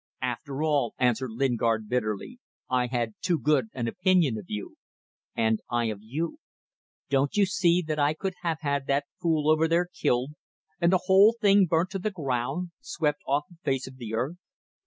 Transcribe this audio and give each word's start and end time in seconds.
"After 0.23 0.63
all," 0.63 0.95
answered 0.97 1.29
Lingard, 1.29 1.87
bitterly, 1.87 2.39
"I 2.71 2.87
had 2.87 3.13
too 3.21 3.37
good 3.37 3.67
an 3.75 3.87
opinion 3.87 4.35
of 4.35 4.45
you." 4.47 4.77
"And 5.35 5.61
I 5.69 5.91
of 5.91 5.99
you. 6.01 6.39
Don't 7.11 7.37
you 7.37 7.45
see 7.45 7.83
that 7.83 7.99
I 7.99 8.15
could 8.15 8.33
have 8.41 8.57
had 8.61 8.87
that 8.87 9.05
fool 9.21 9.47
over 9.47 9.67
there 9.67 9.85
killed 9.85 10.31
and 10.79 10.91
the 10.91 11.01
whole 11.05 11.35
thing 11.39 11.67
burnt 11.67 11.91
to 11.91 11.99
the 11.99 12.09
ground, 12.09 12.71
swept 12.79 13.21
off 13.27 13.45
the 13.47 13.57
face 13.63 13.85
of 13.85 13.97
the 13.97 14.15
earth. 14.15 14.37